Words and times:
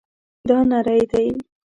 دا 0.47 0.59
نری 0.69 1.01
دی 1.11 1.25